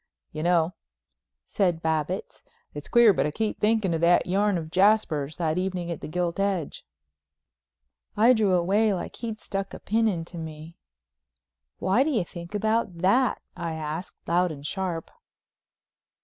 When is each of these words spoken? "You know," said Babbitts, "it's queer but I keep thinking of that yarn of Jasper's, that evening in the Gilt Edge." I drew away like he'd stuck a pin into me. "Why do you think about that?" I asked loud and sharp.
"You 0.31 0.41
know," 0.41 0.73
said 1.45 1.83
Babbitts, 1.83 2.43
"it's 2.73 2.87
queer 2.89 3.13
but 3.13 3.27
I 3.27 3.29
keep 3.29 3.59
thinking 3.59 3.93
of 3.93 4.01
that 4.01 4.25
yarn 4.25 4.57
of 4.57 4.71
Jasper's, 4.71 5.37
that 5.37 5.59
evening 5.59 5.89
in 5.89 5.99
the 5.99 6.07
Gilt 6.07 6.39
Edge." 6.39 6.83
I 8.17 8.33
drew 8.33 8.55
away 8.55 8.95
like 8.95 9.17
he'd 9.17 9.39
stuck 9.39 9.75
a 9.75 9.79
pin 9.79 10.07
into 10.07 10.39
me. 10.39 10.75
"Why 11.77 12.01
do 12.01 12.09
you 12.09 12.25
think 12.25 12.55
about 12.55 12.97
that?" 12.97 13.43
I 13.55 13.73
asked 13.73 14.27
loud 14.27 14.51
and 14.51 14.65
sharp. 14.65 15.11